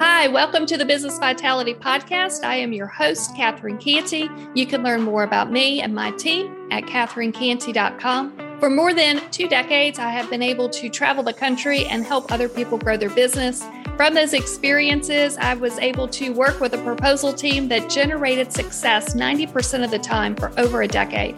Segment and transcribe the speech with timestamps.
[0.00, 2.44] Hi, welcome to the Business Vitality Podcast.
[2.44, 4.30] I am your host, Catherine Canty.
[4.54, 8.60] You can learn more about me and my team at catherinecanty.com.
[8.60, 12.30] For more than two decades, I have been able to travel the country and help
[12.30, 13.64] other people grow their business.
[13.96, 19.14] From those experiences, I was able to work with a proposal team that generated success
[19.14, 21.34] 90% of the time for over a decade.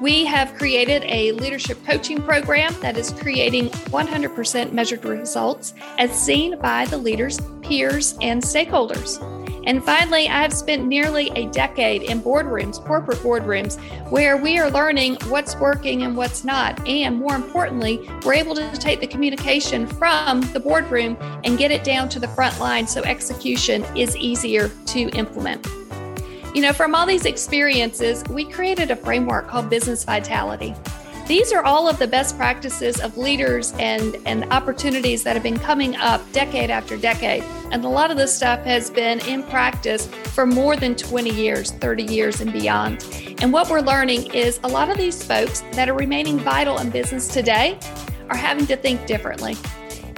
[0.00, 6.56] We have created a leadership coaching program that is creating 100% measured results as seen
[6.60, 9.18] by the leaders, peers, and stakeholders.
[9.66, 13.78] And finally, I have spent nearly a decade in boardrooms, corporate boardrooms,
[14.08, 16.88] where we are learning what's working and what's not.
[16.88, 21.82] And more importantly, we're able to take the communication from the boardroom and get it
[21.82, 25.66] down to the front line so execution is easier to implement.
[26.54, 30.74] You know, from all these experiences, we created a framework called Business Vitality.
[31.26, 35.58] These are all of the best practices of leaders and, and opportunities that have been
[35.58, 37.42] coming up decade after decade.
[37.70, 41.70] And a lot of this stuff has been in practice for more than 20 years,
[41.72, 43.04] 30 years, and beyond.
[43.42, 46.88] And what we're learning is a lot of these folks that are remaining vital in
[46.88, 47.78] business today
[48.30, 49.54] are having to think differently.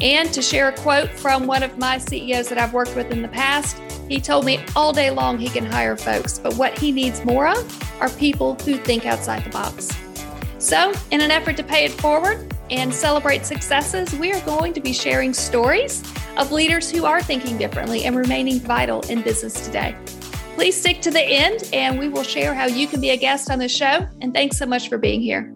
[0.01, 3.21] And to share a quote from one of my CEOs that I've worked with in
[3.21, 6.91] the past, he told me all day long he can hire folks, but what he
[6.91, 9.89] needs more of are people who think outside the box.
[10.59, 14.81] So, in an effort to pay it forward and celebrate successes, we are going to
[14.81, 16.03] be sharing stories
[16.37, 19.95] of leaders who are thinking differently and remaining vital in business today.
[20.57, 23.49] Please stick to the end, and we will share how you can be a guest
[23.49, 24.09] on the show.
[24.21, 25.55] And thanks so much for being here.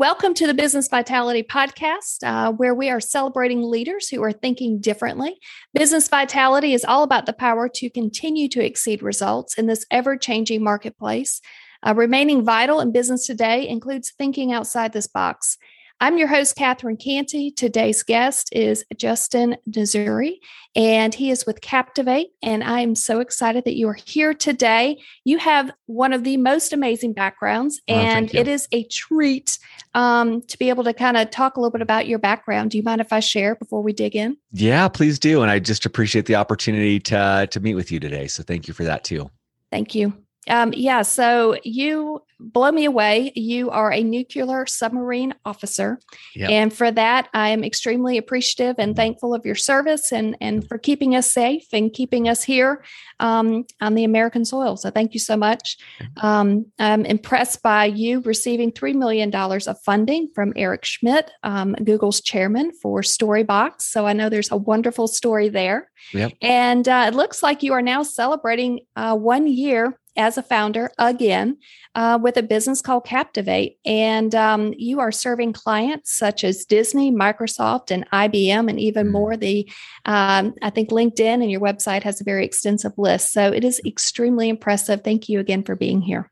[0.00, 4.80] Welcome to the Business Vitality Podcast, uh, where we are celebrating leaders who are thinking
[4.80, 5.38] differently.
[5.74, 10.16] Business Vitality is all about the power to continue to exceed results in this ever
[10.16, 11.42] changing marketplace.
[11.86, 15.58] Uh, remaining vital in business today includes thinking outside this box
[16.02, 17.50] I'm your host, Catherine Canty.
[17.50, 20.36] Today's guest is Justin Nassiri,
[20.74, 22.28] and he is with Captivate.
[22.42, 24.98] And I'm so excited that you are here today.
[25.24, 29.58] You have one of the most amazing backgrounds, oh, and it is a treat
[29.92, 32.70] um, to be able to kind of talk a little bit about your background.
[32.70, 34.38] Do you mind if I share before we dig in?
[34.52, 35.42] Yeah, please do.
[35.42, 38.26] And I just appreciate the opportunity to, to meet with you today.
[38.26, 39.30] So thank you for that too.
[39.70, 40.14] Thank you.
[40.48, 43.32] Um, yeah, so you blow me away.
[43.34, 46.00] You are a nuclear submarine officer.
[46.34, 46.50] Yep.
[46.50, 48.96] And for that, I am extremely appreciative and mm-hmm.
[48.96, 52.82] thankful of your service and, and for keeping us safe and keeping us here
[53.20, 54.76] um, on the American soil.
[54.76, 55.76] So thank you so much.
[56.00, 56.26] Mm-hmm.
[56.26, 62.22] Um, I'm impressed by you receiving $3 million of funding from Eric Schmidt, um, Google's
[62.22, 63.82] chairman for Storybox.
[63.82, 65.90] So I know there's a wonderful story there.
[66.14, 66.32] Yep.
[66.40, 70.90] And uh, it looks like you are now celebrating uh, one year as a founder
[70.98, 71.56] again
[71.94, 73.78] uh, with a business called Captivate.
[73.84, 79.12] And um, you are serving clients such as Disney, Microsoft, and IBM, and even mm.
[79.12, 79.36] more.
[79.36, 79.70] The
[80.04, 83.32] um, I think LinkedIn and your website has a very extensive list.
[83.32, 85.02] So it is extremely impressive.
[85.02, 86.30] Thank you again for being here.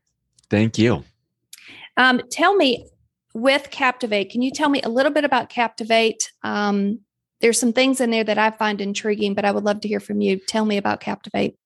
[0.49, 1.03] Thank you.
[1.97, 2.87] Um, tell me,
[3.33, 6.31] with Captivate, can you tell me a little bit about Captivate?
[6.43, 7.01] Um,
[7.41, 9.99] there's some things in there that I find intriguing, but I would love to hear
[9.99, 10.37] from you.
[10.37, 11.58] Tell me about Captivate.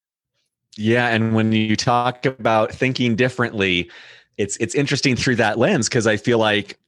[0.77, 3.89] Yeah, and when you talk about thinking differently,
[4.37, 6.79] it's it's interesting through that lens because I feel like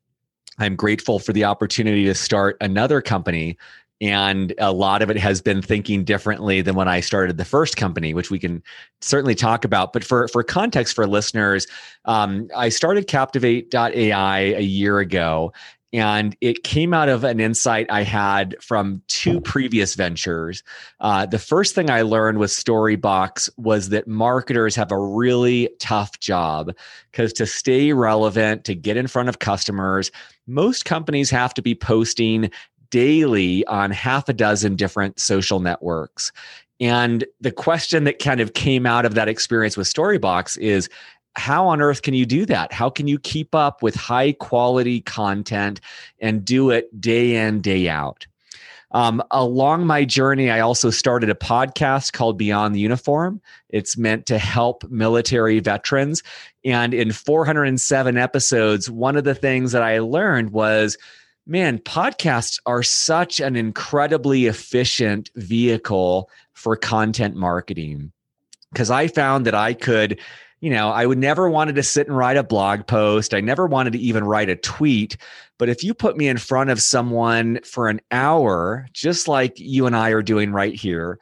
[0.57, 3.57] I'm grateful for the opportunity to start another company
[4.01, 7.77] and a lot of it has been thinking differently than when I started the first
[7.77, 8.61] company, which we can
[9.01, 9.93] certainly talk about.
[9.93, 11.67] But for for context for listeners,
[12.05, 15.53] um, I started Captivate.ai a year ago,
[15.95, 20.61] and it came out of an insight I had from two previous ventures.
[20.99, 26.19] Uh, the first thing I learned with Storybox was that marketers have a really tough
[26.19, 26.73] job
[27.11, 30.11] because to stay relevant, to get in front of customers,
[30.47, 32.51] most companies have to be posting
[32.89, 36.33] daily on half a dozen different social networks.
[36.81, 40.89] And the question that kind of came out of that experience with Storybox is
[41.37, 42.71] how on earth can you do that?
[42.71, 45.81] How can you keep up with high quality content
[46.19, 48.25] and do it day in, day out?
[48.91, 53.41] Um, along my journey, I also started a podcast called Beyond the Uniform.
[53.69, 56.23] It's meant to help military veterans.
[56.63, 60.97] And in 407 episodes, one of the things that I learned was
[61.47, 68.11] man, podcasts are such an incredibly efficient vehicle for content marketing.
[68.71, 70.19] Because I found that I could
[70.61, 73.33] you know, I would never wanted to sit and write a blog post.
[73.33, 75.17] I never wanted to even write a tweet.
[75.57, 79.85] But if you put me in front of someone for an hour, just like you
[79.85, 81.19] and I are doing right here,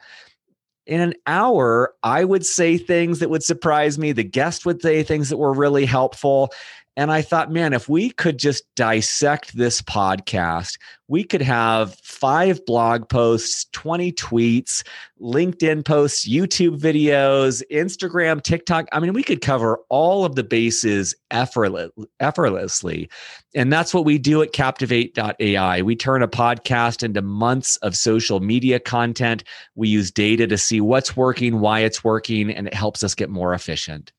[0.86, 4.12] in an hour, I would say things that would surprise me.
[4.12, 6.52] The guest would say things that were really helpful.
[6.96, 12.64] And I thought, man, if we could just dissect this podcast, we could have five
[12.66, 14.86] blog posts, 20 tweets,
[15.20, 18.86] LinkedIn posts, YouTube videos, Instagram, TikTok.
[18.92, 23.10] I mean, we could cover all of the bases effortless, effortlessly.
[23.56, 25.82] And that's what we do at Captivate.ai.
[25.82, 29.42] We turn a podcast into months of social media content.
[29.74, 33.30] We use data to see what's working, why it's working, and it helps us get
[33.30, 34.12] more efficient.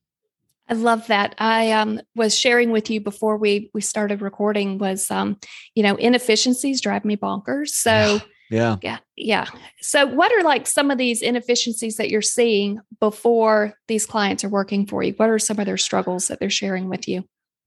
[0.67, 1.35] I love that.
[1.37, 5.37] I um, was sharing with you before we we started recording was um,
[5.75, 7.69] you know inefficiencies drive me bonkers.
[7.69, 8.19] So
[8.49, 8.77] yeah.
[8.81, 9.45] yeah, yeah.
[9.81, 14.49] So what are like some of these inefficiencies that you're seeing before these clients are
[14.49, 15.13] working for you?
[15.13, 17.23] What are some of their struggles that they're sharing with you?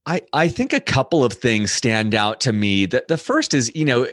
[0.07, 2.87] I I think a couple of things stand out to me.
[2.87, 4.09] That the first is you know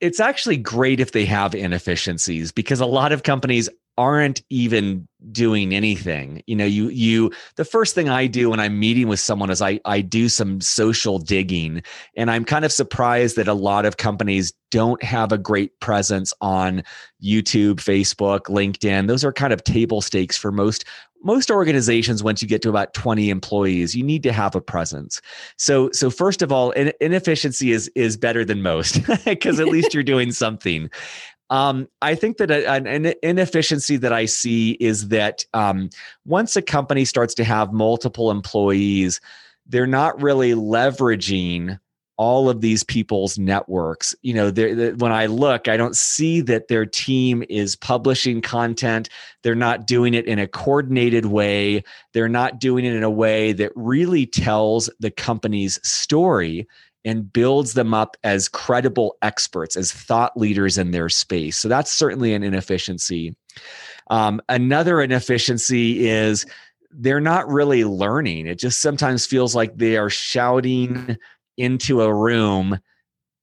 [0.00, 5.74] it's actually great if they have inefficiencies because a lot of companies aren't even doing
[5.74, 6.42] anything.
[6.46, 9.62] You know you you the first thing i do when i'm meeting with someone is
[9.62, 11.82] i i do some social digging
[12.16, 16.32] and i'm kind of surprised that a lot of companies don't have a great presence
[16.40, 16.82] on
[17.22, 19.06] youtube facebook linkedin.
[19.06, 20.84] Those are kind of table stakes for most
[21.24, 25.20] most organizations once you get to about 20 employees you need to have a presence.
[25.56, 30.02] So so first of all inefficiency is is better than most because at least you're
[30.02, 30.90] doing something
[31.52, 35.90] um, I think that an inefficiency that I see is that um,
[36.24, 39.20] once a company starts to have multiple employees,
[39.66, 41.78] they're not really leveraging
[42.16, 44.14] all of these people's networks.
[44.22, 44.50] You know,
[44.96, 49.10] when I look, I don't see that their team is publishing content.
[49.42, 51.84] They're not doing it in a coordinated way.
[52.14, 56.66] They're not doing it in a way that really tells the company's story
[57.04, 61.58] and builds them up as credible experts, as thought leaders in their space.
[61.58, 63.34] So that's certainly an inefficiency.
[64.10, 66.46] Um, another inefficiency is
[66.90, 68.46] they're not really learning.
[68.46, 71.16] It just sometimes feels like they are shouting
[71.56, 72.78] into a room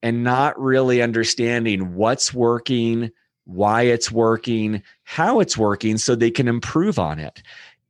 [0.02, 3.12] and not really understanding what's working,
[3.46, 7.42] why it's working, how it's working so they can improve on it.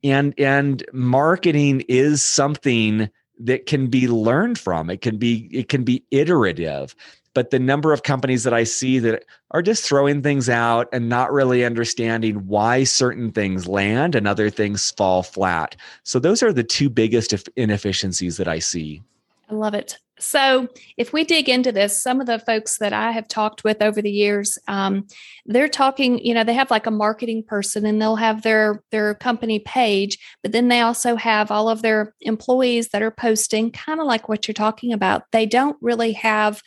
[0.02, 4.90] And and marketing is something that can be learned from.
[4.90, 6.94] It can be it can be iterative.
[7.32, 11.08] But the number of companies that I see that are just throwing things out and
[11.08, 15.76] not really understanding why certain things land and other things fall flat.
[16.02, 19.02] So those are the two biggest inefficiencies that I see.
[19.48, 19.98] I love it.
[20.20, 23.82] So, if we dig into this, some of the folks that I have talked with
[23.82, 25.06] over the years, um,
[25.46, 26.18] they're talking.
[26.18, 30.18] You know, they have like a marketing person, and they'll have their their company page,
[30.42, 34.28] but then they also have all of their employees that are posting, kind of like
[34.28, 35.24] what you're talking about.
[35.32, 36.62] They don't really have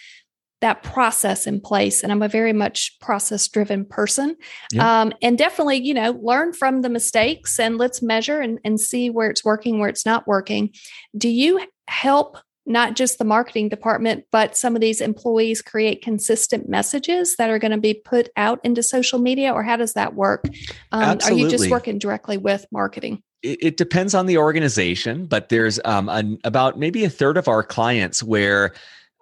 [0.63, 4.33] that process in place and i'm a very much process driven person
[4.71, 5.01] yeah.
[5.01, 9.09] um, and definitely you know learn from the mistakes and let's measure and, and see
[9.09, 10.73] where it's working where it's not working
[11.17, 11.59] do you
[11.89, 17.49] help not just the marketing department, but some of these employees create consistent messages that
[17.49, 20.45] are going to be put out into social media, or how does that work?
[20.91, 23.21] Um, are you just working directly with marketing?
[23.41, 27.47] It, it depends on the organization, but there's um, an, about maybe a third of
[27.47, 28.73] our clients where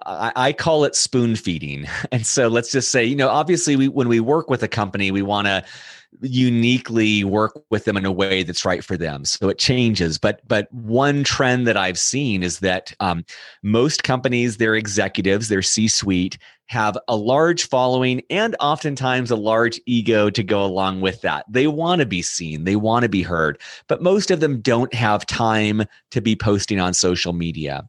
[0.06, 1.88] I, I call it spoon feeding.
[2.12, 5.12] And so let's just say, you know, obviously, we when we work with a company,
[5.12, 5.64] we want to
[6.22, 9.26] uniquely work with them in a way that's right for them.
[9.26, 10.18] So it changes.
[10.18, 13.26] But but one trend that i've seen is that um,
[13.64, 16.38] most companies their executives their c suite
[16.68, 21.44] have a large following and oftentimes a large ego to go along with that.
[21.50, 22.64] They want to be seen.
[22.64, 23.60] They want to be heard.
[23.90, 27.84] But most of them don't have time to be posting on social media.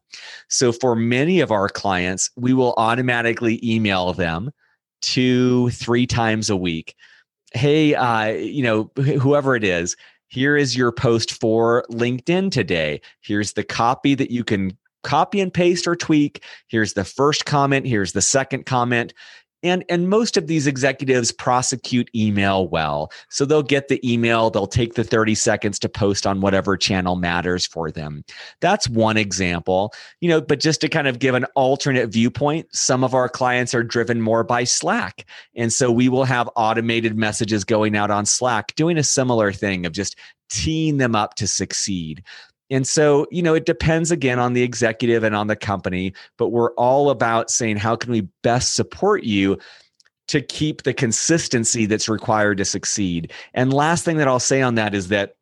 [0.49, 4.51] So for many of our clients we will automatically email them
[5.01, 6.95] two three times a week
[7.53, 9.95] hey, uh, you know, whoever it is,
[10.27, 13.01] here is your post for LinkedIn today.
[13.21, 16.43] Here's the copy that you can copy and paste or tweak.
[16.67, 17.85] Here's the first comment.
[17.85, 19.13] Here's the second comment
[19.63, 23.11] and and most of these executives prosecute email well.
[23.29, 27.15] So they'll get the email they'll take the 30 seconds to post on whatever channel
[27.15, 28.23] matters for them.
[28.59, 33.03] That's one example you know but just to kind of give an alternate viewpoint some
[33.03, 35.25] of our clients are driven more by slack.
[35.55, 39.85] And so we will have automated messages going out on slack doing a similar thing
[39.85, 40.17] of just
[40.49, 42.23] teeing them up to succeed
[42.69, 46.49] and so, you know, it depends again on the executive and on the company, but
[46.49, 49.57] we're all about saying, how can we best support you
[50.27, 53.31] to keep the consistency that's required to succeed?
[53.53, 55.35] And last thing that I'll say on that is that,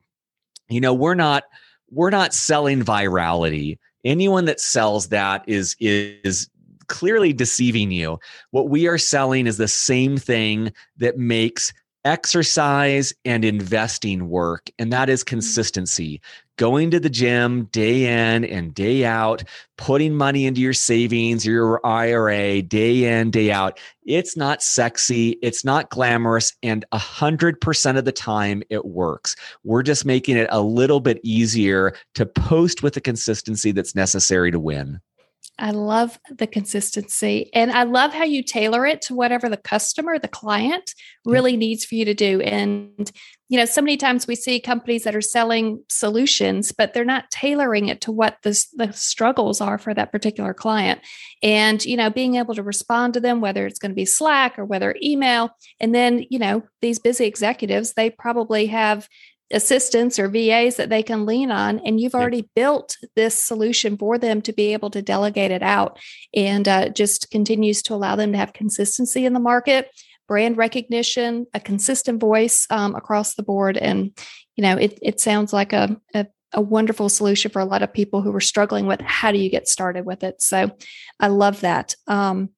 [0.70, 1.44] you know, we're not
[1.92, 3.78] we're not selling virality.
[4.04, 6.50] Anyone that sells that is is
[6.88, 8.20] clearly deceiving you.
[8.50, 11.72] What we are selling is the same thing that makes
[12.05, 15.29] exercise and investing work, and that is mm-hmm.
[15.29, 16.22] consistency.
[16.58, 19.43] Going to the gym day in and day out,
[19.77, 23.79] putting money into your savings, your IRA day in, day out.
[24.03, 29.36] It's not sexy, it's not glamorous, and 100% of the time it works.
[29.63, 34.51] We're just making it a little bit easier to post with the consistency that's necessary
[34.51, 35.00] to win.
[35.60, 40.17] I love the consistency and I love how you tailor it to whatever the customer,
[40.17, 42.41] the client really needs for you to do.
[42.41, 43.12] And,
[43.48, 47.29] you know, so many times we see companies that are selling solutions, but they're not
[47.29, 51.00] tailoring it to what the, the struggles are for that particular client.
[51.43, 54.57] And, you know, being able to respond to them, whether it's going to be Slack
[54.57, 55.51] or whether email.
[55.79, 59.07] And then, you know, these busy executives, they probably have
[59.51, 64.17] assistants or VAs that they can lean on, and you've already built this solution for
[64.17, 66.00] them to be able to delegate it out,
[66.36, 69.89] and uh, just continues to allow them to have consistency in the market,
[70.27, 74.17] brand recognition, a consistent voice um, across the board, and
[74.55, 77.93] you know it it sounds like a, a a wonderful solution for a lot of
[77.93, 80.41] people who were struggling with how do you get started with it.
[80.41, 80.72] So
[81.20, 81.96] I love that.
[82.08, 82.50] Um,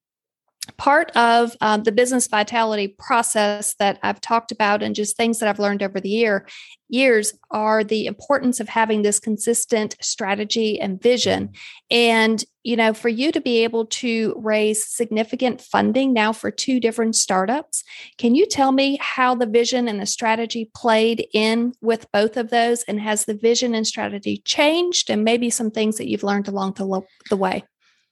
[0.76, 5.48] part of um, the business vitality process that I've talked about and just things that
[5.48, 6.46] I've learned over the year
[6.88, 11.50] years are the importance of having this consistent strategy and vision.
[11.90, 16.80] And you know for you to be able to raise significant funding now for two
[16.80, 17.84] different startups
[18.16, 22.50] can you tell me how the vision and the strategy played in with both of
[22.50, 22.82] those?
[22.84, 25.10] And has the vision and strategy changed?
[25.10, 27.64] And maybe some things that you've learned along the, lo- the way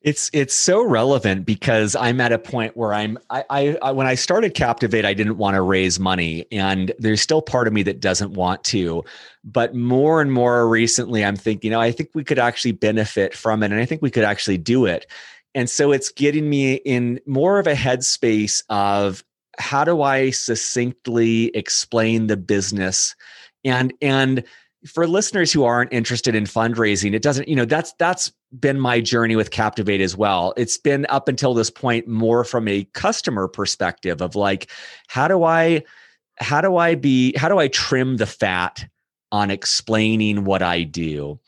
[0.05, 4.07] it's it's so relevant because I'm at a point where I'm I, I, I when
[4.07, 7.83] I started Captivate, I didn't want to raise money, and there's still part of me
[7.85, 9.05] that doesn't want to.
[9.45, 13.35] But more and more recently, I'm thinking, you know, I think we could actually benefit
[13.35, 15.07] from it, and I think we could actually do it.
[15.55, 19.23] And so it's getting me in more of a headspace of
[19.59, 23.15] how do I succinctly explain the business
[23.65, 24.45] and and
[24.87, 29.01] for listeners who aren't interested in fundraising it doesn't you know that's that's been my
[29.01, 30.53] journey with captivate as well.
[30.57, 34.71] It's been up until this point more from a customer perspective of like
[35.09, 35.83] how do i
[36.39, 38.87] how do i be how do i trim the fat
[39.31, 41.39] on explaining what i do?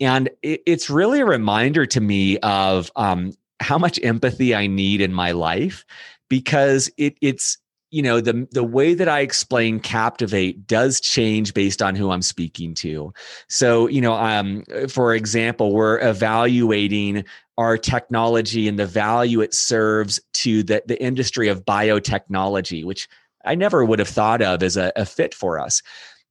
[0.00, 5.00] And it, it's really a reminder to me of um, how much empathy i need
[5.00, 5.84] in my life
[6.28, 7.58] because it, it's
[7.96, 12.20] you know the the way that I explain captivate does change based on who I'm
[12.20, 13.14] speaking to.
[13.48, 17.24] So you know, um, for example, we're evaluating
[17.56, 23.08] our technology and the value it serves to the the industry of biotechnology, which
[23.46, 25.80] I never would have thought of as a, a fit for us.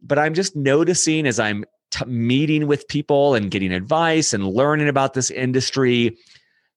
[0.03, 4.88] But I'm just noticing as I'm t- meeting with people and getting advice and learning
[4.88, 6.15] about this industry,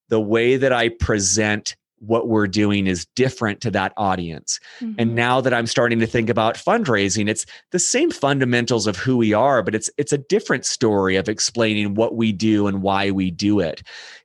[0.07, 4.59] the way that I present what we're doing is different to that audience.
[4.79, 4.95] Mm-hmm.
[4.97, 9.17] And now that I'm starting to think about fundraising, it's the same fundamentals of who
[9.17, 13.11] we are, but it's it's a different story of explaining what we do and why
[13.11, 13.83] we do it.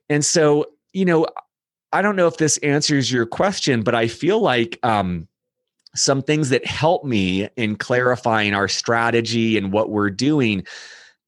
[0.09, 1.27] And so, you know,
[1.91, 5.27] I don't know if this answers your question, but I feel like um,
[5.95, 10.65] some things that help me in clarifying our strategy and what we're doing.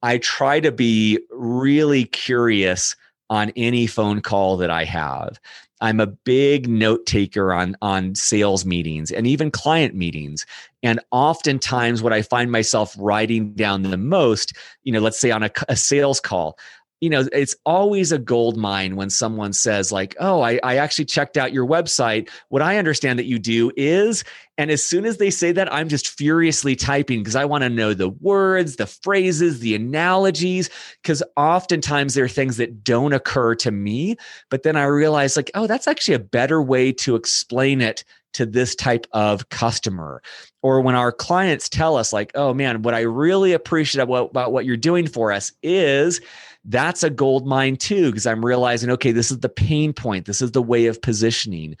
[0.02, 2.94] I try to be really curious
[3.30, 5.40] on any phone call that I have.
[5.80, 10.46] I'm a big note taker on on sales meetings and even client meetings.
[10.82, 14.52] And oftentimes, what I find myself writing down the most,
[14.84, 16.58] you know, let's say on a, a sales call,
[17.00, 21.04] you know it's always a gold mine when someone says like oh I, I actually
[21.04, 22.28] checked out your website.
[22.48, 24.24] What i understand that you do is
[24.56, 27.68] and as soon as they say that i'm just furiously typing because i want to
[27.68, 30.70] know the words the phrases the analogies
[31.02, 34.16] because oftentimes there are things that don't occur to me
[34.50, 38.46] but then i realize like oh that's actually a better way to explain it to
[38.46, 40.22] this type of customer.
[40.62, 44.52] Or when our clients tell us like oh man what i really appreciate about, about
[44.52, 46.20] what you're doing for us is
[46.68, 50.42] that's a gold mine too because i'm realizing okay this is the pain point this
[50.42, 51.76] is the way of positioning.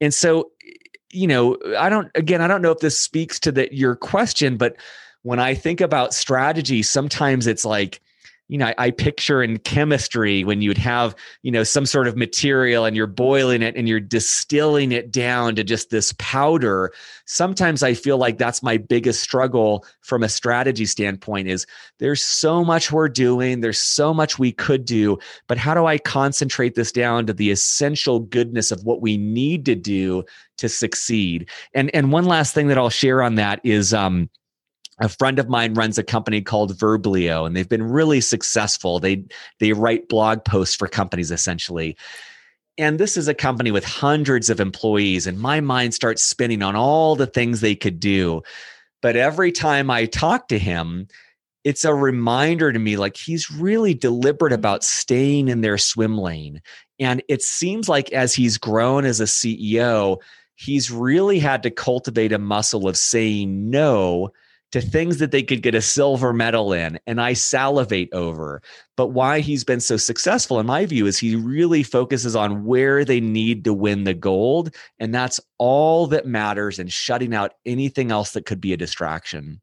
[0.00, 0.50] And so
[1.10, 4.56] you know i don't again i don't know if this speaks to the, your question
[4.56, 4.76] but
[5.22, 8.00] when i think about strategy sometimes it's like
[8.48, 12.16] you know, I, I, picture in chemistry when you'd have, you know, some sort of
[12.16, 16.92] material and you're boiling it and you're distilling it down to just this powder.
[17.24, 21.66] Sometimes I feel like that's my biggest struggle from a strategy standpoint is
[21.98, 25.96] there's so much we're doing, there's so much we could do, but how do I
[25.98, 30.24] concentrate this down to the essential goodness of what we need to do
[30.58, 31.48] to succeed?
[31.74, 34.28] And and one last thing that I'll share on that is um
[34.98, 39.00] a friend of mine runs a company called Verblio, and they've been really successful.
[39.00, 39.24] They
[39.58, 41.96] they write blog posts for companies essentially.
[42.78, 46.74] and this is a company with hundreds of employees, and my mind starts spinning on
[46.76, 48.42] all the things they could do.
[49.02, 51.08] But every time I talk to him,
[51.64, 56.62] it's a reminder to me like he's really deliberate about staying in their swim lane.
[56.98, 60.18] And it seems like as he's grown as a CEO,
[60.56, 64.32] he's really had to cultivate a muscle of saying no
[64.72, 68.62] to things that they could get a silver medal in and I salivate over.
[68.96, 73.04] But why he's been so successful, in my view, is he really focuses on where
[73.04, 74.74] they need to win the gold.
[74.98, 79.60] And that's all that matters and shutting out anything else that could be a distraction.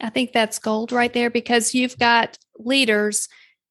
[0.00, 3.28] I think that's gold right there because you've got leaders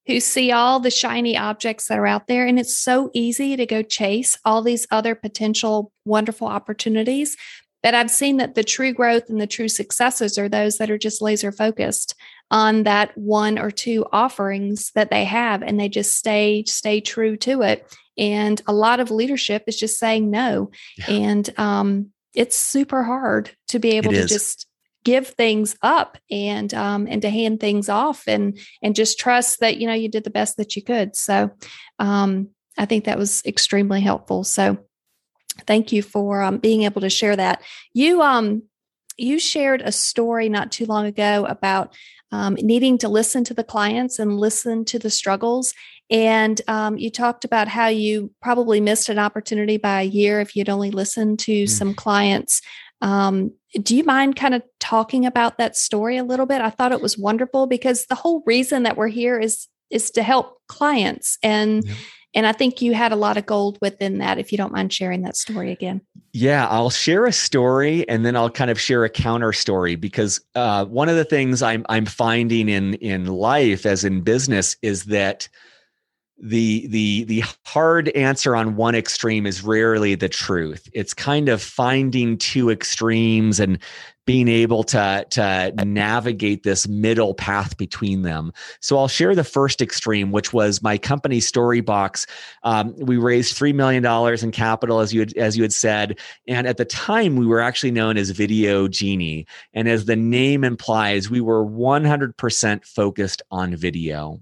[0.08, 2.46] who see all the shiny objects that are out there.
[2.46, 7.38] And it's so easy to go chase all these other potential wonderful opportunities.
[7.84, 10.98] But I've seen that the true growth and the true successes are those that are
[10.98, 12.16] just laser focused
[12.52, 17.38] on that one or two offerings that they have and they just stay stay true
[17.38, 17.88] to it.
[18.18, 20.70] And a lot of leadership is just saying no.
[20.98, 21.12] Yeah.
[21.12, 24.30] And um, it's super hard to be able it to is.
[24.30, 24.68] just
[25.04, 29.78] give things up and um, and to hand things off and and just trust that
[29.78, 31.50] you know you did the best that you could so
[32.00, 34.78] um, i think that was extremely helpful so
[35.68, 37.62] thank you for um, being able to share that
[37.94, 38.63] you um
[39.18, 41.94] you shared a story not too long ago about
[42.34, 45.74] um, needing to listen to the clients and listen to the struggles
[46.10, 50.56] and um, you talked about how you probably missed an opportunity by a year if
[50.56, 51.70] you'd only listened to mm.
[51.70, 52.62] some clients
[53.01, 53.51] um,
[53.82, 56.62] do you mind kind of talking about that story a little bit?
[56.62, 60.24] I thought it was wonderful because the whole reason that we're here is is to
[60.24, 61.94] help clients and yeah.
[62.34, 64.94] And I think you had a lot of gold within that if you don't mind
[64.94, 66.02] sharing that story again.
[66.34, 70.40] Yeah, I'll share a story and then I'll kind of share a counter story because
[70.56, 75.06] uh, one of the things I'm I'm finding in in life as in business is
[75.06, 75.50] that
[76.41, 80.89] the the the hard answer on one extreme is rarely the truth.
[80.91, 83.77] It's kind of finding two extremes and
[84.25, 88.51] being able to to navigate this middle path between them.
[88.79, 92.27] So i'll share the first extreme which was my company storybox.
[92.63, 94.04] Um, we raised $3 million
[94.43, 96.19] in capital as you had, as you had said.
[96.47, 99.45] And at the time we were actually known as VideoGenie.
[99.73, 104.41] And as the name implies we were 100% focused on video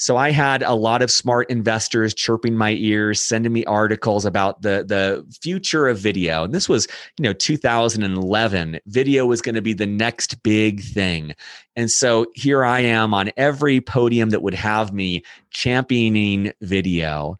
[0.00, 4.62] so I had a lot of smart investors chirping my ears, sending me articles about
[4.62, 6.42] the the future of video.
[6.44, 8.80] And this was, you know, 2011.
[8.86, 11.34] Video was going to be the next big thing.
[11.76, 17.38] And so here I am on every podium that would have me championing video.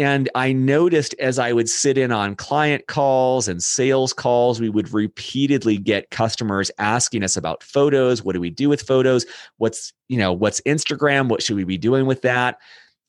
[0.00, 4.70] And I noticed as I would sit in on client calls and sales calls, we
[4.70, 8.22] would repeatedly get customers asking us about photos.
[8.22, 9.26] What do we do with photos?
[9.58, 11.28] What's, you know, what's Instagram?
[11.28, 12.56] What should we be doing with that?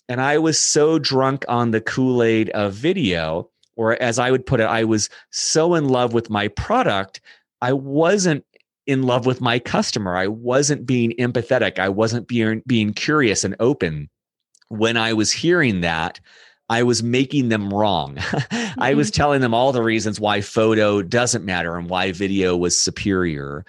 [0.10, 4.46] And I was so drunk on the Kool Aid of video, or as I would
[4.46, 7.22] put it, I was so in love with my product,
[7.62, 8.44] I wasn't
[8.86, 10.18] in love with my customer.
[10.18, 11.80] I wasn't being empathetic.
[11.80, 14.10] I wasn't being, being curious and open.
[14.68, 16.20] When I was hearing that,
[16.72, 18.16] I was making them wrong.
[18.16, 18.80] mm-hmm.
[18.82, 19.22] I was mm-hmm.
[19.22, 23.66] telling them all the reasons why photo doesn't matter and why video was superior.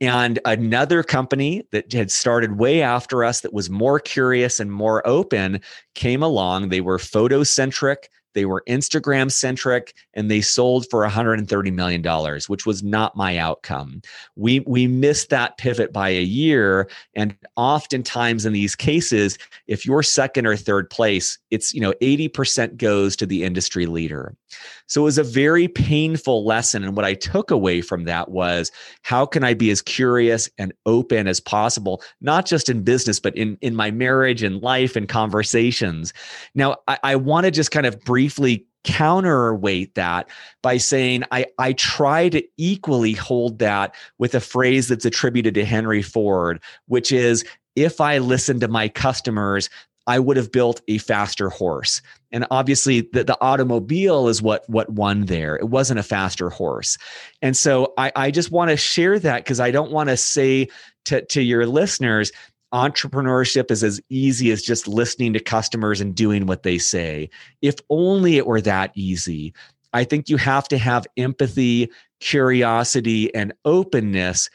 [0.00, 5.06] And another company that had started way after us that was more curious and more
[5.06, 5.60] open
[5.94, 6.70] came along.
[6.70, 8.10] They were photo centric.
[8.34, 14.02] They were Instagram centric and they sold for $130 million, which was not my outcome.
[14.36, 16.88] We, we missed that pivot by a year.
[17.14, 22.76] And oftentimes in these cases, if you're second or third place, it's, you know, 80%
[22.76, 24.34] goes to the industry leader.
[24.86, 26.82] So it was a very painful lesson.
[26.82, 30.72] And what I took away from that was how can I be as curious and
[30.86, 35.08] open as possible, not just in business, but in, in my marriage and life and
[35.08, 36.12] conversations.
[36.54, 40.28] Now, I, I want to just kind of briefly counterweight that
[40.60, 45.64] by saying I, I try to equally hold that with a phrase that's attributed to
[45.64, 49.70] Henry Ford, which is if I listen to my customers,
[50.06, 52.02] I would have built a faster horse.
[52.30, 55.56] And obviously the, the automobile is what what won there.
[55.56, 56.98] It wasn't a faster horse.
[57.40, 60.68] And so I, I just want to share that because I don't want to say
[61.06, 62.32] to, to your listeners,
[62.72, 67.30] entrepreneurship is as easy as just listening to customers and doing what they say.
[67.62, 69.52] If only it were that easy.
[69.92, 74.48] I think you have to have empathy, curiosity, and openness.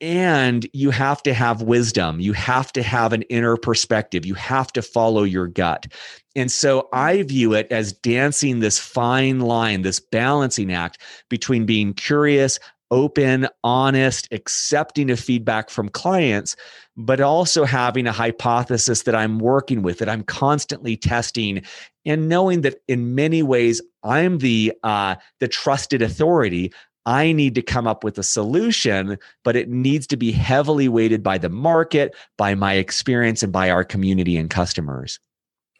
[0.00, 2.18] And you have to have wisdom.
[2.18, 4.26] You have to have an inner perspective.
[4.26, 5.86] You have to follow your gut.
[6.34, 11.94] And so I view it as dancing this fine line, this balancing act between being
[11.94, 12.58] curious,
[12.92, 16.54] open, honest, accepting of feedback from clients,
[16.96, 21.62] but also having a hypothesis that I'm working with, that I'm constantly testing,
[22.04, 26.72] and knowing that in many ways I'm the uh, the trusted authority.
[27.04, 31.20] I need to come up with a solution, but it needs to be heavily weighted
[31.20, 35.18] by the market, by my experience, and by our community and customers.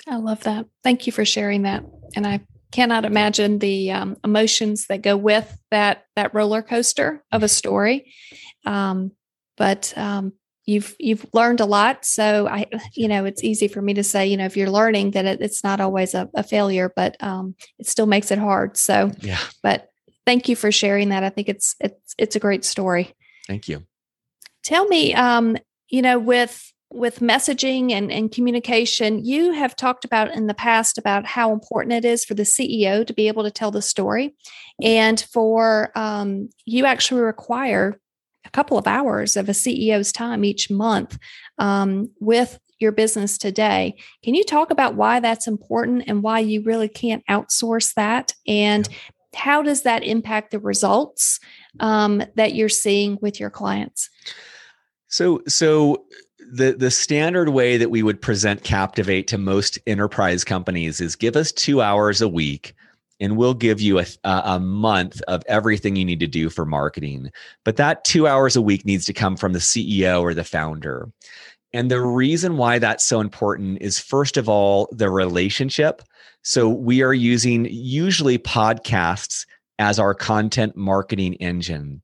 [0.09, 0.67] I love that.
[0.83, 1.85] Thank you for sharing that.
[2.17, 2.41] And I
[2.73, 8.13] cannot imagine the um, emotions that go with that that roller coaster of a story.
[8.67, 9.13] Um,
[9.57, 10.33] but um,
[10.65, 14.27] you've you've learned a lot, so I you know it's easy for me to say
[14.27, 17.55] you know if you're learning that it, it's not always a, a failure, but um,
[17.79, 18.77] it still makes it hard.
[18.77, 19.89] So yeah, but
[20.27, 21.23] thank you for sharing that.
[21.23, 23.15] I think it's it's it's a great story.
[23.47, 23.85] Thank you.
[24.65, 25.57] Tell me, um,
[25.89, 30.99] you know, with with messaging and, and communication, you have talked about in the past
[30.99, 34.35] about how important it is for the CEO to be able to tell the story.
[34.83, 37.99] And for um, you actually require
[38.45, 41.19] a couple of hours of a CEO's time each month
[41.59, 43.97] um, with your business today.
[44.23, 48.35] Can you talk about why that's important and why you really can't outsource that?
[48.47, 48.89] And
[49.35, 51.41] how does that impact the results
[51.81, 54.11] um, that you're seeing with your clients?
[55.09, 56.05] So, so
[56.53, 61.35] the the standard way that we would present Captivate to most enterprise companies is give
[61.35, 62.75] us two hours a week
[63.21, 67.31] and we'll give you a, a month of everything you need to do for marketing.
[67.65, 71.09] But that two hours a week needs to come from the CEO or the founder.
[71.73, 76.03] And the reason why that's so important is first of all, the relationship.
[76.43, 79.47] So we are using usually podcasts
[79.79, 82.03] as our content marketing engine.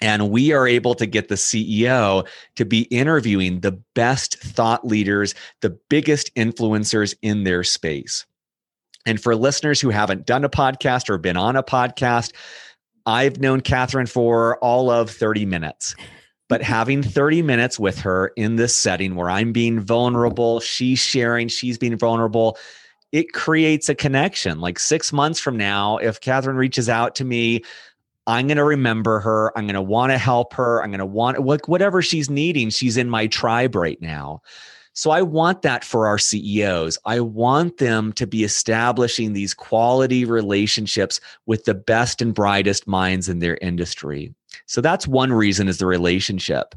[0.00, 5.34] And we are able to get the CEO to be interviewing the best thought leaders,
[5.62, 8.26] the biggest influencers in their space.
[9.06, 12.32] And for listeners who haven't done a podcast or been on a podcast,
[13.06, 15.94] I've known Catherine for all of 30 minutes.
[16.48, 21.48] But having 30 minutes with her in this setting where I'm being vulnerable, she's sharing,
[21.48, 22.58] she's being vulnerable,
[23.12, 24.60] it creates a connection.
[24.60, 27.62] Like six months from now, if Catherine reaches out to me,
[28.26, 29.56] I'm going to remember her.
[29.56, 30.82] I'm going to want to help her.
[30.82, 32.70] I'm going to want whatever she's needing.
[32.70, 34.42] She's in my tribe right now.
[34.94, 36.98] So I want that for our CEOs.
[37.04, 43.28] I want them to be establishing these quality relationships with the best and brightest minds
[43.28, 44.34] in their industry.
[44.64, 46.74] So that's one reason is the relationship.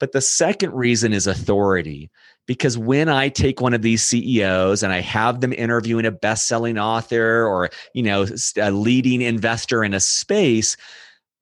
[0.00, 2.10] But the second reason is authority
[2.46, 6.78] because when i take one of these ceos and i have them interviewing a best-selling
[6.78, 8.26] author or you know
[8.58, 10.76] a leading investor in a space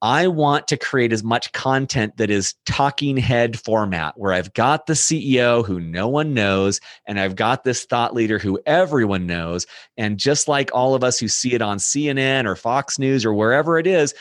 [0.02, 4.86] I want to create as much content that is talking head format where I've got
[4.86, 9.66] the CEO who no one knows and I've got this thought leader who everyone knows.
[9.98, 13.34] And just like all of us who see it on CNN or Fox News or
[13.34, 14.14] wherever it is,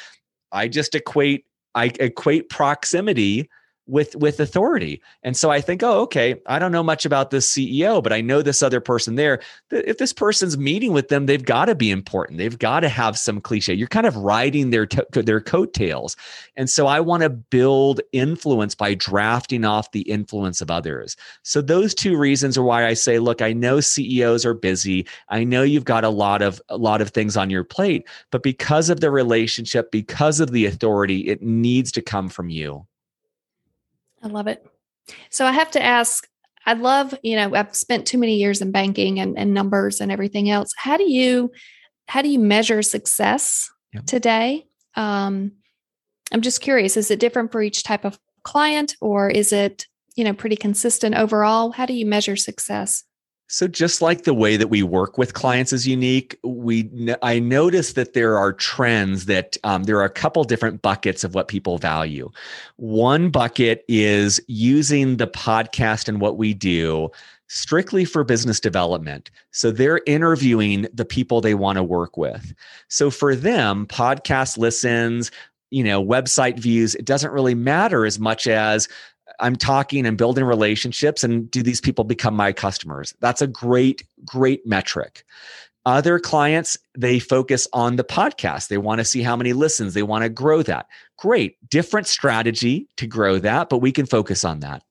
[0.52, 3.50] I just equate I equate proximity
[3.90, 5.02] with with authority.
[5.24, 8.22] And so i think oh okay i don't know much about this ceo but i
[8.22, 9.42] know this other person there.
[9.72, 12.38] If this person's meeting with them they've got to be important.
[12.38, 13.74] They've got to have some cliche.
[13.74, 16.16] You're kind of riding their their coattails.
[16.56, 21.16] And so i want to build influence by drafting off the influence of others.
[21.44, 25.08] So those two reasons are why i say look i know ceos are busy.
[25.30, 28.44] I know you've got a lot of a lot of things on your plate but
[28.44, 32.86] because of the relationship because of the authority it needs to come from you
[34.24, 34.66] I love it.
[35.30, 36.28] So I have to ask,
[36.66, 40.12] I love, you know, I've spent too many years in banking and, and numbers and
[40.12, 40.72] everything else.
[40.78, 41.52] How do you
[42.08, 44.06] how do you measure success yep.
[44.06, 44.66] today?
[44.96, 45.52] Um,
[46.32, 50.24] I'm just curious, is it different for each type of client or is it, you
[50.24, 51.72] know, pretty consistent overall?
[51.72, 53.04] How do you measure success?
[53.52, 56.88] So just like the way that we work with clients is unique, we
[57.24, 61.34] I noticed that there are trends that um, there are a couple different buckets of
[61.34, 62.30] what people value.
[62.76, 67.10] One bucket is using the podcast and what we do
[67.48, 69.32] strictly for business development.
[69.50, 72.54] So they're interviewing the people they want to work with.
[72.88, 75.32] So for them, podcast listens,
[75.72, 78.88] you know, website views, it doesn't really matter as much as
[79.40, 83.14] I'm talking and building relationships and do these people become my customers?
[83.20, 85.24] That's a great, great metric.
[85.86, 88.68] Other clients, they focus on the podcast.
[88.68, 90.88] They want to see how many listens, they want to grow that.
[91.18, 94.84] Great, different strategy to grow that, but we can focus on that.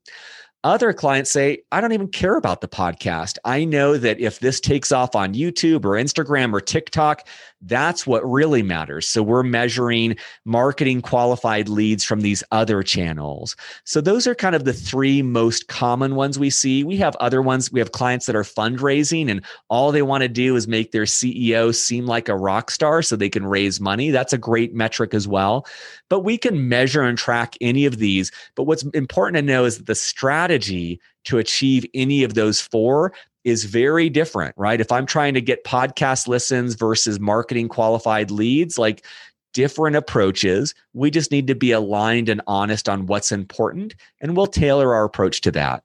[0.64, 3.38] Other clients say, I don't even care about the podcast.
[3.44, 7.28] I know that if this takes off on YouTube or Instagram or TikTok,
[7.62, 9.08] That's what really matters.
[9.08, 13.56] So we're measuring marketing qualified leads from these other channels.
[13.84, 16.84] So those are kind of the three most common ones we see.
[16.84, 17.72] We have other ones.
[17.72, 21.02] We have clients that are fundraising and all they want to do is make their
[21.04, 24.10] CEO seem like a rock star so they can raise money.
[24.10, 25.66] That's a great metric as well.
[26.08, 28.30] But we can measure and track any of these.
[28.54, 33.12] But what's important to know is that the strategy to achieve any of those four
[33.48, 34.80] is very different, right?
[34.80, 39.04] If I'm trying to get podcast listens versus marketing qualified leads, like
[39.52, 40.74] different approaches.
[40.92, 45.04] We just need to be aligned and honest on what's important, and we'll tailor our
[45.04, 45.82] approach to that.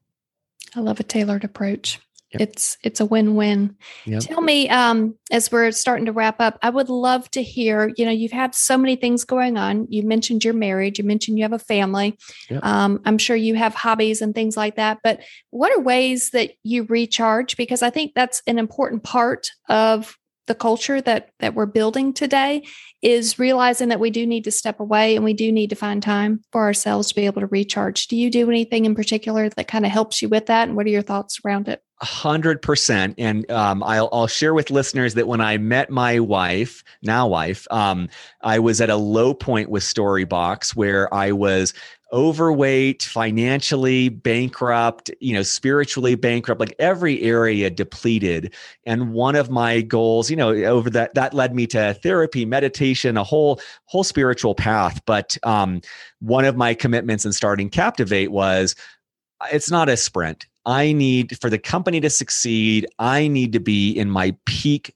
[0.75, 1.99] I love a tailored approach.
[2.33, 2.41] Yep.
[2.41, 3.75] It's it's a win-win.
[4.05, 4.21] Yep.
[4.23, 7.91] Tell me, um, as we're starting to wrap up, I would love to hear.
[7.95, 9.87] You know, you've had so many things going on.
[9.89, 10.97] You mentioned you're married.
[10.97, 12.17] You mentioned you have a family.
[12.49, 12.65] Yep.
[12.65, 14.99] Um, I'm sure you have hobbies and things like that.
[15.03, 17.55] But what are ways that you recharge?
[17.55, 20.17] Because I think that's an important part of
[20.47, 22.63] the culture that that we're building today
[23.01, 26.01] is realizing that we do need to step away and we do need to find
[26.01, 28.07] time for ourselves to be able to recharge.
[28.07, 30.67] Do you do anything in particular that kind of helps you with that?
[30.67, 31.81] And what are your thoughts around it?
[32.01, 33.15] Hundred percent.
[33.17, 37.67] And um, I'll, I'll share with listeners that when I met my wife, now wife,
[37.71, 38.09] um,
[38.41, 41.73] I was at a low point with Storybox where I was
[42.11, 48.53] overweight, financially bankrupt, you know, spiritually bankrupt, like every area depleted.
[48.85, 53.17] And one of my goals, you know, over that that led me to therapy, meditation,
[53.17, 55.01] a whole whole spiritual path.
[55.05, 55.81] But um,
[56.19, 58.75] one of my commitments in starting Captivate was
[59.51, 60.45] it's not a sprint.
[60.65, 64.95] I need for the company to succeed, I need to be in my peak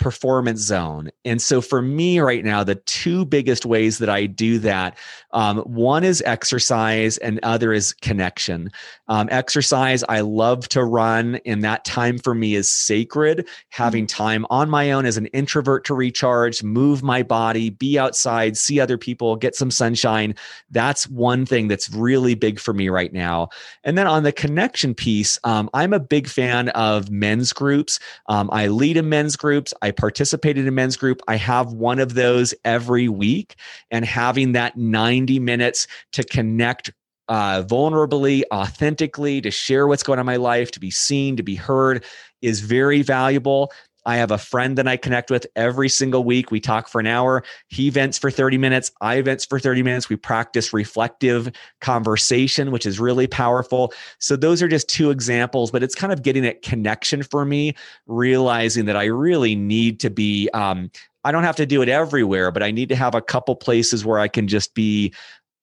[0.00, 1.10] performance zone.
[1.24, 4.96] And so for me right now, the two biggest ways that I do that
[5.32, 8.70] um, one is exercise, and other is connection.
[9.08, 13.46] Um, exercise, I love to run, and that time for me is sacred.
[13.68, 14.22] Having mm-hmm.
[14.22, 18.80] time on my own as an introvert to recharge, move my body, be outside, see
[18.80, 20.34] other people, get some sunshine.
[20.70, 23.50] That's one thing that's really big for me right now.
[23.84, 28.00] And then on the connection piece, um, I'm a big fan of men's groups.
[28.26, 29.72] Um, I lead a men's groups.
[29.82, 31.20] I I participated in men's group.
[31.26, 33.56] I have one of those every week,
[33.90, 36.92] and having that 90 minutes to connect
[37.28, 41.42] uh, vulnerably, authentically, to share what's going on in my life, to be seen, to
[41.42, 42.04] be heard
[42.40, 43.72] is very valuable.
[44.06, 46.50] I have a friend that I connect with every single week.
[46.50, 47.42] We talk for an hour.
[47.68, 48.90] He vents for 30 minutes.
[49.00, 50.08] I vents for 30 minutes.
[50.08, 53.92] We practice reflective conversation, which is really powerful.
[54.18, 57.74] So, those are just two examples, but it's kind of getting at connection for me,
[58.06, 60.90] realizing that I really need to be, um,
[61.24, 64.04] I don't have to do it everywhere, but I need to have a couple places
[64.04, 65.12] where I can just be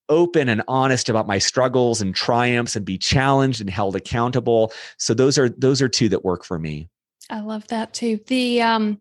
[0.10, 4.72] open and honest about my struggles and triumphs and be challenged and held accountable.
[4.98, 6.88] So those are those are two that work for me.
[7.30, 8.20] I love that too.
[8.28, 9.00] The um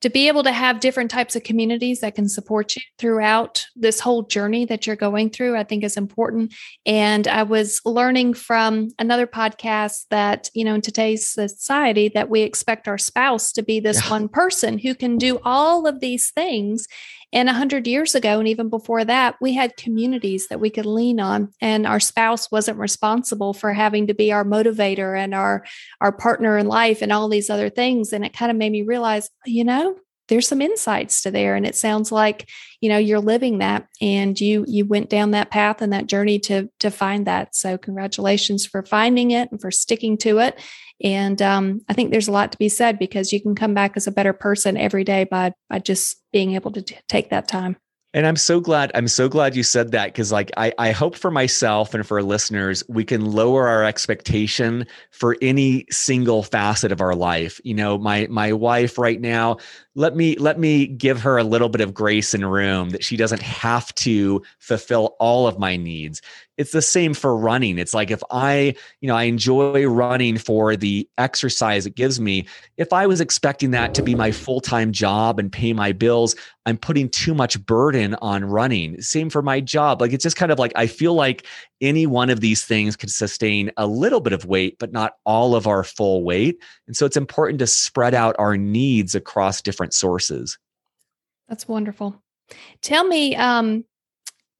[0.00, 3.98] to be able to have different types of communities that can support you throughout this
[3.98, 6.54] whole journey that you're going through, I think is important.
[6.86, 12.42] And I was learning from another podcast that, you know, in today's society, that we
[12.42, 14.10] expect our spouse to be this yeah.
[14.10, 16.86] one person who can do all of these things.
[17.32, 20.86] And a hundred years ago, and even before that, we had communities that we could
[20.86, 25.64] lean on, and our spouse wasn't responsible for having to be our motivator and our
[26.00, 28.12] our partner in life and all these other things.
[28.12, 29.96] And it kind of made me realize, you know,
[30.28, 31.56] there's some insights to there.
[31.56, 32.48] And it sounds like
[32.80, 36.38] you know you're living that and you you went down that path and that journey
[36.40, 37.54] to to find that.
[37.54, 40.58] So congratulations for finding it and for sticking to it.
[41.02, 43.92] And um, I think there's a lot to be said because you can come back
[43.96, 47.48] as a better person every day by by just being able to t- take that
[47.48, 47.76] time.
[48.18, 51.14] And I'm so glad, I'm so glad you said that because like I, I hope
[51.14, 57.00] for myself and for listeners, we can lower our expectation for any single facet of
[57.00, 57.60] our life.
[57.62, 59.58] You know, my my wife right now,
[59.94, 63.16] let me let me give her a little bit of grace and room that she
[63.16, 66.20] doesn't have to fulfill all of my needs
[66.58, 67.78] it's the same for running.
[67.78, 72.46] It's like if I, you know, I enjoy running for the exercise it gives me.
[72.76, 76.34] If I was expecting that to be my full time job and pay my bills,
[76.66, 79.00] I'm putting too much burden on running.
[79.00, 80.00] Same for my job.
[80.00, 81.46] Like it's just kind of like I feel like
[81.80, 85.54] any one of these things could sustain a little bit of weight, but not all
[85.54, 86.60] of our full weight.
[86.88, 90.58] And so it's important to spread out our needs across different sources.
[91.48, 92.20] That's wonderful.
[92.82, 93.84] Tell me, um,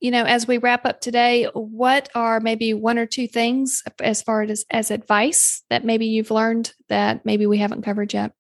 [0.01, 4.23] you know, as we wrap up today, what are maybe one or two things as
[4.23, 8.33] far as as advice that maybe you've learned that maybe we haven't covered yet?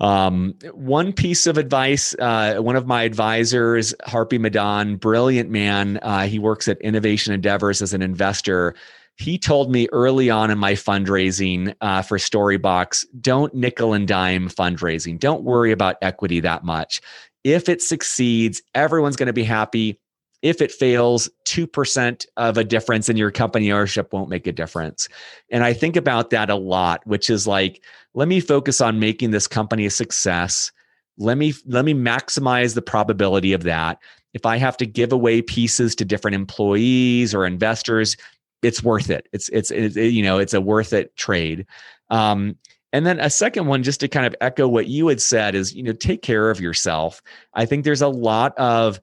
[0.00, 6.00] Um, one piece of advice, uh, one of my advisors, Happy Madan, brilliant man.
[6.02, 8.74] Uh, he works at Innovation Endeavors as an investor.
[9.16, 14.48] he told me early on in my fundraising uh, for Storybox don't nickel and dime
[14.48, 15.18] fundraising.
[15.18, 17.00] Don't worry about equity that much.
[17.44, 20.00] If it succeeds, everyone's going to be happy.
[20.42, 25.08] If it fails, 2% of a difference in your company ownership won't make a difference.
[25.50, 27.82] And I think about that a lot, which is like,
[28.14, 30.72] let me focus on making this company a success.
[31.18, 33.98] Let me let me maximize the probability of that.
[34.34, 38.16] If I have to give away pieces to different employees or investors,
[38.62, 39.28] it's worth it.
[39.32, 41.66] It's it's, it's you know it's a worth it trade.
[42.10, 42.56] Um,
[42.94, 45.74] and then a second one, just to kind of echo what you had said, is
[45.74, 47.22] you know take care of yourself.
[47.54, 49.00] I think there's a lot of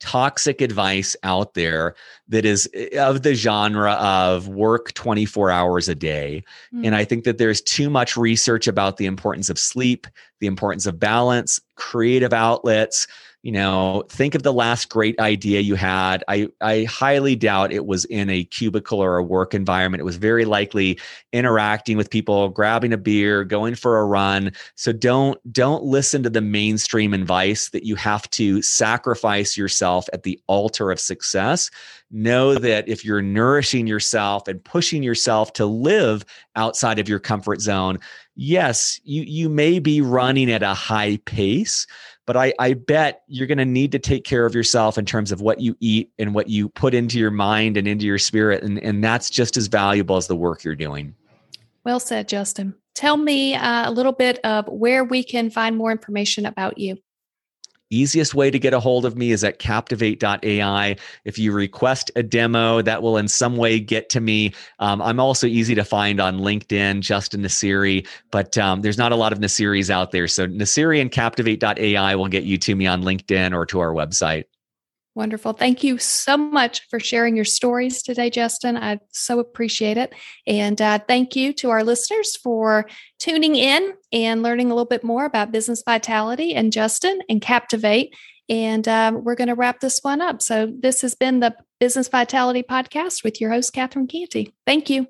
[0.00, 1.94] toxic advice out there
[2.28, 6.44] that is eh, of the genre of work 24 hours a day.
[6.74, 6.86] Mm.
[6.86, 10.06] And I think that there's too much research about the importance of sleep,
[10.40, 13.06] the importance of balance, creative outlets,
[13.42, 16.24] you know think of the last great idea you had.
[16.28, 20.00] I i highly doubt it was in a cubicle or a work environment.
[20.00, 20.98] It was very likely
[21.32, 24.52] interacting with people grabbing a beer going for a run.
[24.74, 30.24] So don't don't listen to the mainstream advice that you have to sacrifice yourself at
[30.24, 31.70] the altar of success.
[32.10, 36.24] Know that if you're nourishing yourself and pushing yourself to live
[36.56, 37.98] outside of your comfort zone
[38.40, 41.88] yes you you may be running at a high pace
[42.28, 45.32] but I, I bet you're going to need to take care of yourself in terms
[45.32, 48.62] of what you eat and what you put into your mind and into your spirit.
[48.62, 51.14] And, and that's just as valuable as the work you're doing.
[51.84, 52.74] Well said, Justin.
[52.94, 56.98] Tell me uh, a little bit of where we can find more information about you.
[57.90, 60.96] Easiest way to get a hold of me is at captivate.ai.
[61.24, 64.52] If you request a demo, that will in some way get to me.
[64.78, 69.16] Um, I'm also easy to find on LinkedIn, Justin Nassiri, but um, there's not a
[69.16, 70.28] lot of Nassiris out there.
[70.28, 74.44] So Nassiri and captivate.ai will get you to me on LinkedIn or to our website.
[75.18, 75.54] Wonderful.
[75.54, 78.76] Thank you so much for sharing your stories today, Justin.
[78.76, 80.12] I so appreciate it.
[80.46, 82.86] And uh, thank you to our listeners for
[83.18, 88.14] tuning in and learning a little bit more about business vitality and Justin and Captivate.
[88.48, 90.40] And um, we're going to wrap this one up.
[90.40, 94.54] So, this has been the Business Vitality Podcast with your host, Catherine Canty.
[94.66, 95.08] Thank you.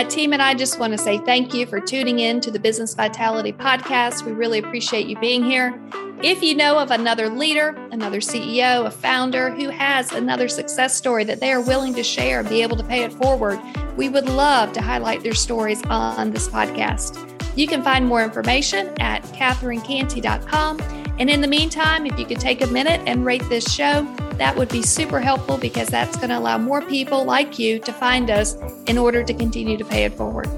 [0.00, 2.58] My team and I just want to say thank you for tuning in to the
[2.58, 4.24] Business Vitality Podcast.
[4.24, 5.78] We really appreciate you being here.
[6.22, 11.24] If you know of another leader, another CEO, a founder who has another success story
[11.24, 13.60] that they are willing to share and be able to pay it forward,
[13.98, 17.18] we would love to highlight their stories on this podcast.
[17.54, 20.99] You can find more information at catherinecanty.com.
[21.20, 24.04] And in the meantime, if you could take a minute and rate this show,
[24.38, 27.92] that would be super helpful because that's going to allow more people like you to
[27.92, 28.56] find us
[28.86, 30.48] in order to continue to pay it forward.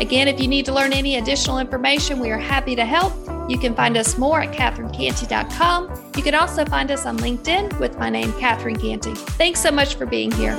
[0.00, 3.14] Again, if you need to learn any additional information, we are happy to help.
[3.48, 6.12] You can find us more at catherinecanty.com.
[6.14, 9.14] You can also find us on LinkedIn with my name, Catherine Canty.
[9.14, 10.54] Thanks so much for being here.